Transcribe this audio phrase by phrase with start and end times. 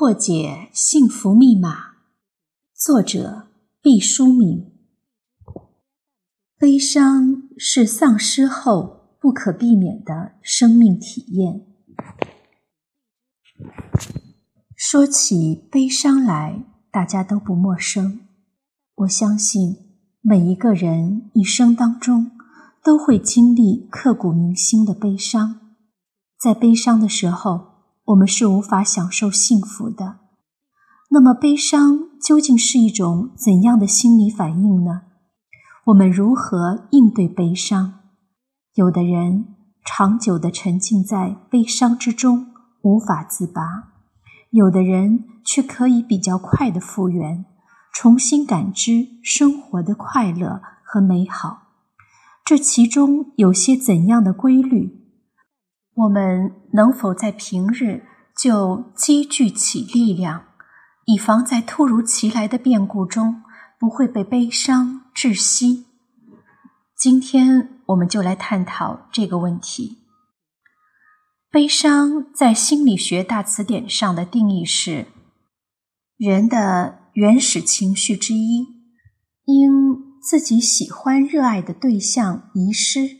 [0.00, 1.96] 破解幸福密码，
[2.74, 3.48] 作者
[3.82, 4.72] 毕淑敏。
[6.56, 11.66] 悲伤是丧失后不可避免的生命体验。
[14.74, 18.20] 说起悲伤来，大家都不陌生。
[18.94, 19.76] 我相信
[20.22, 22.30] 每一个人一生当中
[22.82, 25.60] 都会经历刻骨铭心的悲伤，
[26.38, 27.69] 在悲伤的时候。
[28.10, 30.18] 我们是无法享受幸福的。
[31.10, 35.02] 那么，悲伤究竟是一种怎样的心理反应呢？
[35.86, 38.00] 我们如何应对悲伤？
[38.74, 42.46] 有的人长久的沉浸在悲伤之中，
[42.82, 43.62] 无法自拔；
[44.50, 47.44] 有的人却可以比较快的复原，
[47.92, 51.68] 重新感知生活的快乐和美好。
[52.44, 54.99] 这其中有些怎样的规律？
[56.00, 60.44] 我们能否在平日就积聚起力量，
[61.04, 63.42] 以防在突如其来的变故中
[63.78, 65.86] 不会被悲伤窒息？
[66.96, 69.98] 今天我们就来探讨这个问题。
[71.50, 75.06] 悲伤在心理学大词典上的定义是
[76.16, 78.66] 人的原始情绪之一，
[79.44, 79.70] 因
[80.22, 83.19] 自己喜欢热爱的对象遗失。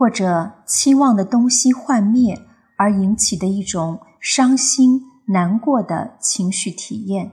[0.00, 2.40] 或者期望的东西幻灭
[2.78, 7.32] 而引起的一种伤心难过的情绪体验，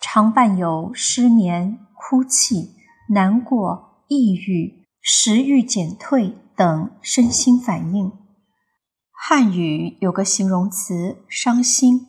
[0.00, 2.74] 常伴有失眠、哭泣、
[3.10, 8.10] 难过、抑郁、食欲减退等身心反应。
[9.12, 12.08] 汉语有个形容词“伤心”，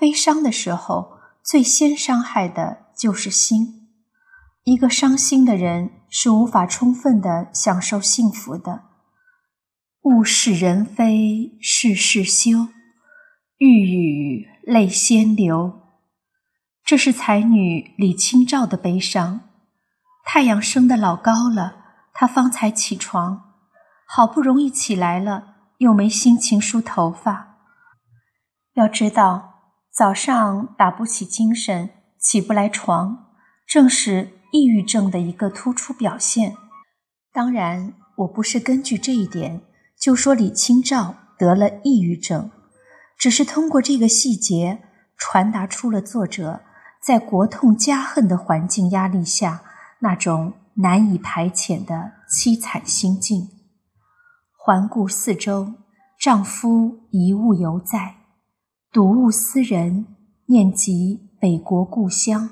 [0.00, 3.90] 悲伤的时候最先伤害的就是心。
[4.64, 8.88] 一个伤心的人是无法充分的享受幸福的。
[10.02, 12.68] 物是人非事事休，
[13.58, 15.82] 欲语泪先流。
[16.82, 19.42] 这是才女李清照的悲伤。
[20.24, 21.76] 太阳升得老高了，
[22.14, 23.56] 她方才起床，
[24.06, 27.58] 好不容易起来了，又没心情梳头发。
[28.72, 33.34] 要知道，早上打不起精神，起不来床，
[33.66, 36.56] 正是抑郁症的一个突出表现。
[37.34, 39.60] 当然，我不是根据这一点。
[40.00, 42.50] 就说李清照得了抑郁症，
[43.18, 44.82] 只是通过这个细节
[45.18, 46.62] 传达出了作者
[47.02, 49.62] 在国痛家恨的环境压力下
[49.98, 53.48] 那种难以排遣的凄惨心境。
[54.56, 55.74] 环顾四周，
[56.18, 58.16] 丈夫遗物犹在，
[58.90, 60.06] 睹物思人，
[60.46, 62.48] 念及北国故乡。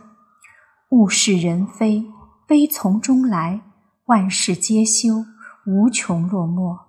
[0.91, 2.05] 物是人非，
[2.47, 3.63] 悲从中来，
[4.07, 5.25] 万事皆休，
[5.67, 6.88] 无穷落寞。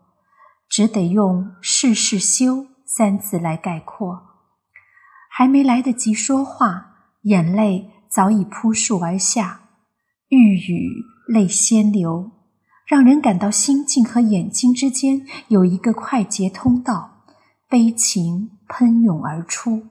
[0.79, 4.21] 只得用“事事休”三字来概括。
[5.29, 9.59] 还没来得及说话，眼泪早已扑簌而下，
[10.29, 12.31] 欲语泪先流，
[12.87, 17.25] 让人感到心境和眼睛之间有一个快捷通道，
[17.67, 19.85] 悲情喷涌而出。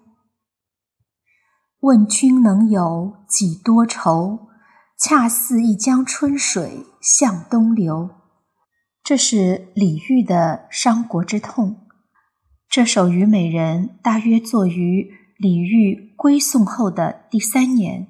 [1.81, 4.49] 问君能有几多愁？
[4.99, 8.09] 恰似一江春水向东流。
[9.08, 10.34] 这是李煜的
[10.69, 11.70] 《伤国之痛》。
[12.69, 15.08] 这首《虞美人》大约作于
[15.38, 18.06] 李煜归宋后的第三年。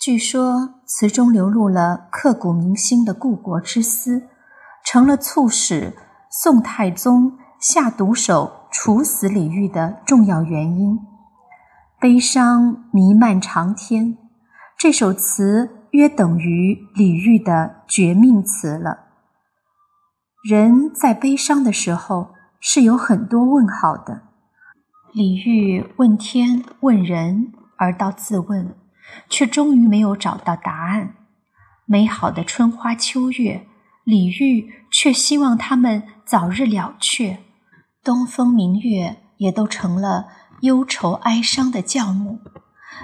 [0.00, 4.30] 据说词中流露了刻骨铭心的故国之思，
[4.84, 5.92] 成了促使
[6.28, 10.98] 宋太宗下毒手处死李煜的重要原因。
[12.00, 14.18] 悲伤弥漫长天，
[14.76, 19.11] 这首词约等于李煜的绝命词了。
[20.42, 24.22] 人在悲伤的时候是有很多问号的。
[25.12, 28.74] 李煜问天问人，而到自问，
[29.28, 31.14] 却终于没有找到答案。
[31.84, 33.68] 美好的春花秋月，
[34.02, 37.38] 李煜却希望他们早日了却。
[38.02, 40.26] 东风明月也都成了
[40.62, 42.40] 忧愁哀伤的酵母，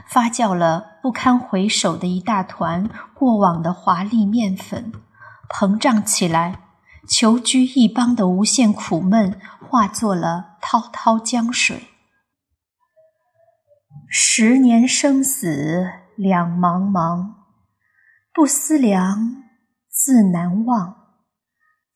[0.09, 4.91] 发酵了不堪回首的一大团过往的华丽面粉，
[5.49, 6.65] 膨胀起来。
[7.09, 11.89] 求居一邦的无限苦闷，化作了滔滔江水。
[14.07, 17.35] 十年生死两茫茫，
[18.33, 19.43] 不思量，
[19.89, 20.97] 自难忘。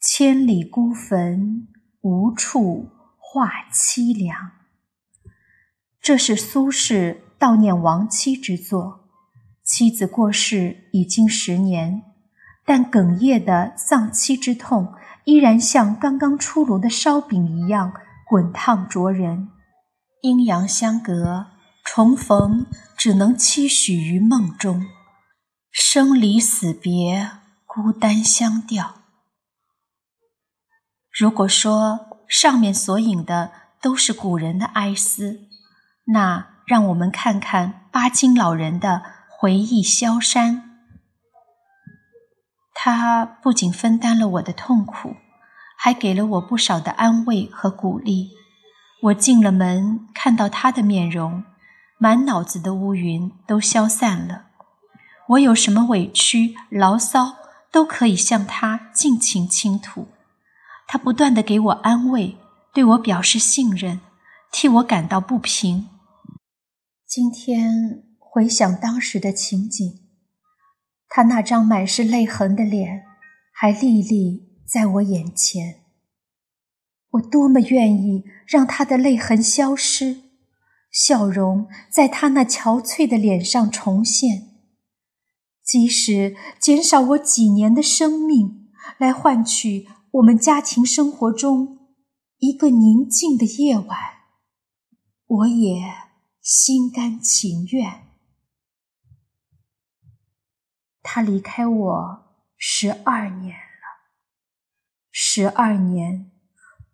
[0.00, 1.68] 千里孤坟，
[2.00, 4.52] 无处话凄凉。
[6.00, 9.10] 这是苏轼悼念亡妻之作，
[9.62, 12.02] 妻子过世已经十年。
[12.64, 14.94] 但哽咽的丧妻之痛，
[15.24, 17.92] 依然像刚刚出炉的烧饼一样
[18.28, 19.48] 滚烫灼人。
[20.22, 21.46] 阴阳相隔，
[21.84, 22.66] 重逢
[22.96, 24.86] 只能期许于梦中，
[25.70, 27.30] 生离死别，
[27.66, 29.02] 孤单相吊。
[31.10, 35.40] 如果说上面所引的都是古人的哀思，
[36.06, 40.71] 那让我们看看巴金老人的回忆萧山。
[42.84, 45.14] 他不仅分担了我的痛苦，
[45.78, 48.30] 还给了我不少的安慰和鼓励。
[49.02, 51.44] 我进了门，看到他的面容，
[51.96, 54.46] 满脑子的乌云都消散了。
[55.28, 57.36] 我有什么委屈、牢骚，
[57.70, 60.08] 都可以向他尽情倾吐。
[60.88, 62.36] 他不断的给我安慰，
[62.74, 64.00] 对我表示信任，
[64.50, 65.88] 替我感到不平。
[67.06, 70.00] 今天回想当时的情景，
[71.14, 73.04] 他那张满是泪痕的脸
[73.52, 75.82] 还历历在我眼前。
[77.10, 80.22] 我多么愿意让他的泪痕消失，
[80.90, 84.48] 笑容在他那憔悴的脸上重现，
[85.62, 89.86] 即使减少我几年的生命，来换取。
[90.12, 91.78] 我们家庭生活中
[92.38, 93.98] 一个宁静的夜晚，
[95.26, 95.82] 我也
[96.40, 98.01] 心甘情愿。
[101.02, 104.12] 他离开我十二年了，
[105.10, 106.30] 十二年，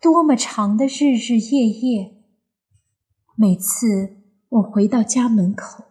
[0.00, 2.14] 多么长的日日夜夜！
[3.36, 4.16] 每次
[4.48, 5.84] 我回到家门口，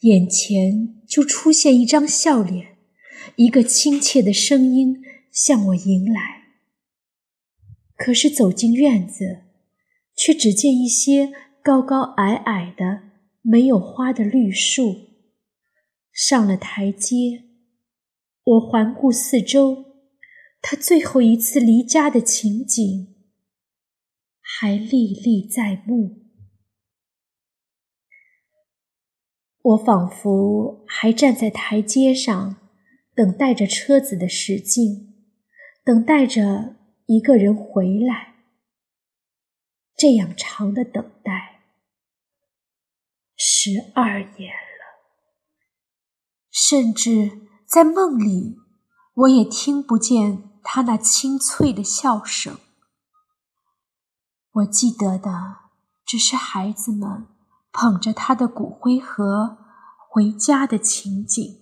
[0.00, 2.76] 眼前就出现一张笑脸，
[3.36, 5.02] 一个亲切的声音
[5.32, 6.44] 向我迎来。
[7.96, 9.44] 可是走进院子，
[10.14, 11.32] 却只见一些
[11.62, 13.02] 高高矮矮的、
[13.42, 15.09] 没有花的绿树。
[16.12, 17.44] 上了台阶，
[18.42, 19.84] 我环顾四周，
[20.60, 23.14] 他最后一次离家的情景
[24.40, 26.26] 还历历在目。
[29.62, 32.56] 我仿佛还站在台阶上，
[33.14, 35.26] 等待着车子的驶进，
[35.84, 36.76] 等待着。
[37.06, 38.36] 一个人回来，
[39.96, 41.60] 这样长的等待，
[43.36, 44.69] 十二年。
[46.70, 48.60] 甚至在梦里，
[49.12, 52.58] 我也听不见他那清脆的笑声。
[54.52, 55.56] 我记得的
[56.06, 57.26] 只是孩子们
[57.72, 59.58] 捧着他的骨灰盒
[60.08, 61.60] 回家的情景。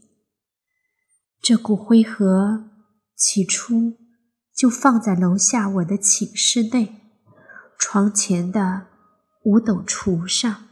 [1.40, 2.68] 这骨灰盒
[3.16, 3.96] 起初。
[4.54, 7.00] 就放在楼下我的寝室内，
[7.78, 8.88] 床前的
[9.44, 10.67] 五斗橱上。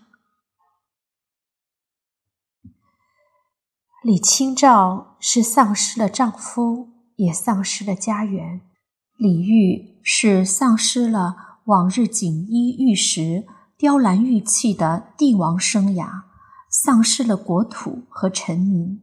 [4.06, 8.60] 李清照是丧失了丈夫，也丧失了家园；
[9.16, 13.44] 李煜是丧失了往日锦衣玉食、
[13.76, 16.22] 雕栏玉砌的帝王生涯，
[16.70, 19.02] 丧失了国土和臣民。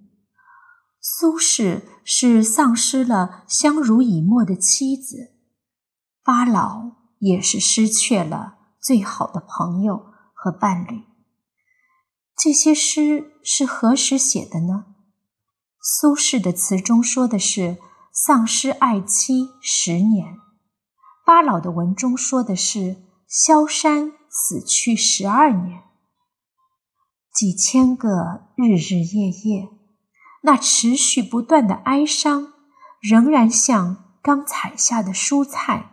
[1.02, 5.34] 苏轼是丧失了相濡以沫的妻子，
[6.24, 11.02] 巴老也是失去了最好的朋友和伴侣。
[12.38, 14.86] 这些诗是何时写的呢？
[15.86, 17.78] 苏轼的词中说的是
[18.14, 20.38] 丧失爱妻十年，
[21.26, 25.84] 巴老的文中说的是萧山死去十二年，
[27.34, 29.68] 几千个日日夜夜。
[30.44, 32.54] 那持续不断的哀伤，
[33.02, 35.92] 仍然像刚采下的蔬菜，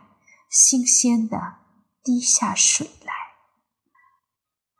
[0.49, 1.55] 新鲜的
[2.01, 3.11] 滴下水来。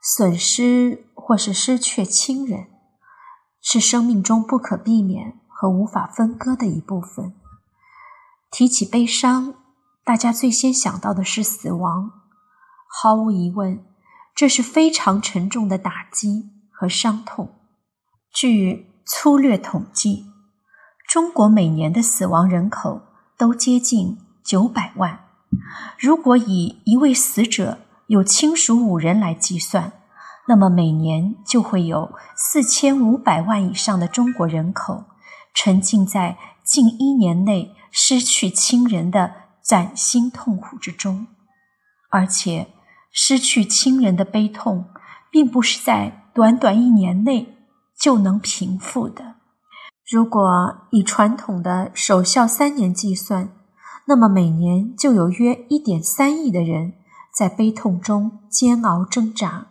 [0.02, 2.71] 损失或是失去亲人，
[3.62, 7.34] 是生命中不可避免和无法分割的一部分。
[8.50, 9.54] 提起悲伤，
[10.04, 12.12] 大家最先想到的是死亡。
[12.88, 13.86] 毫无疑问，
[14.36, 17.54] 这是非常沉重的打击和伤痛。
[18.34, 20.26] 据粗略统计，
[21.08, 23.02] 中国每年的死亡人口
[23.38, 25.26] 都接近九百万。
[26.00, 29.94] 如果以一位死者有亲属五人来计算，
[30.48, 35.06] 那么每年就会有四千五百万以上的中国人口
[35.54, 39.34] 沉浸在近一年内失去亲人的
[39.64, 41.28] 崭新痛苦之中。
[42.10, 42.68] 而且，
[43.12, 44.86] 失去亲人的悲痛，
[45.32, 47.58] 并不是在短短一年内。
[48.02, 49.36] 就能平复的。
[50.12, 53.50] 如果以传统的守孝三年计算，
[54.08, 56.94] 那么每年就有约一点三亿的人
[57.38, 59.68] 在悲痛中煎熬挣扎。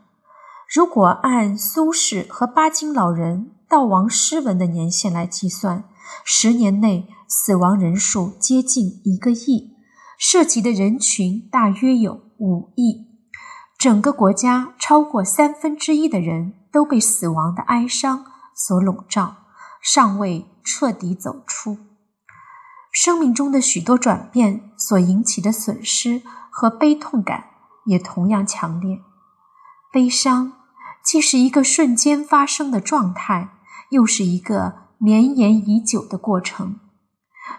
[0.72, 5.82] 如果按苏轼和巴金老人悼亡诗文的年限来计算，
[6.24, 9.74] 十年内死亡人数接近一个亿，
[10.16, 13.08] 涉及的人群大约有五亿。
[13.76, 19.38] 整个国家超过三分之一的人都被死亡的哀伤所笼罩，
[19.82, 21.78] 尚未彻底走出。
[22.92, 26.22] 生命中的许多转变所引起的损失
[26.52, 27.46] 和悲痛感
[27.86, 29.00] 也同样强烈。
[29.92, 30.52] 悲伤
[31.02, 33.50] 既是一个瞬间发生的状态，
[33.90, 36.80] 又是一个绵延已久的过程。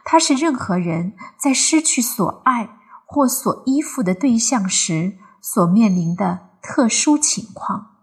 [0.04, 5.18] 它是任何人在失去所爱或所依附的对象时。
[5.44, 7.96] 所面临的特殊情况，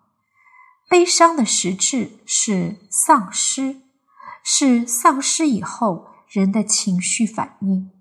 [0.91, 3.83] 悲伤的实质是丧失，
[4.43, 7.93] 是丧失以后人的情绪反应。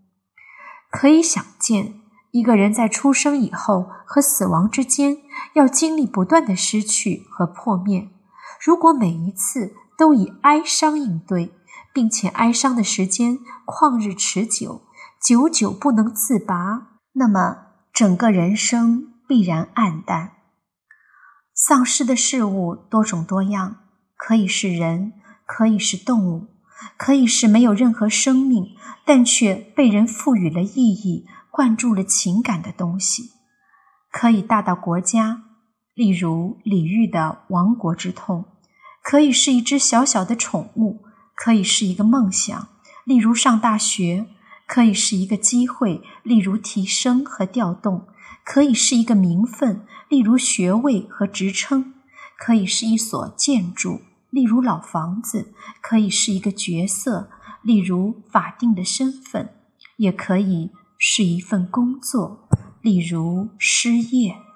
[0.90, 2.02] 可以想见，
[2.38, 5.18] 一个人在出生以后和死亡之间
[5.54, 8.10] 要经历不断的失去和破灭。
[8.64, 11.52] 如果每一次都以哀伤应对，
[11.94, 14.84] 并且哀伤的时间旷日持久，
[15.22, 19.14] 久久不能自拔，那么整个人生。
[19.30, 20.32] 必然暗淡。
[21.54, 23.76] 丧失的事物多种多样，
[24.16, 25.12] 可以是人，
[25.46, 26.48] 可以是动物，
[26.96, 28.68] 可以是没有任何生命
[29.06, 31.26] 但却被人赋予了意义、
[31.58, 33.32] 灌注了情感的东西。
[34.12, 35.42] 可以大到国家，
[35.96, 38.42] 例如李煜的《亡国之痛》；
[39.02, 41.02] 可以是一只小小的宠物；
[41.36, 42.68] 可以是一个梦想，
[43.06, 44.28] 例如上大学；
[44.68, 48.08] 可以是一个机会，例如提升和调动。
[48.44, 51.94] 可以是一个名分，例如学位和职称；
[52.38, 55.48] 可以是一所建筑，例如老房子；
[55.82, 57.32] 可以是一个角色，
[57.64, 59.48] 例如法定的身份；
[59.98, 62.50] 也可以是一份工作，
[62.82, 64.47] 例如失业。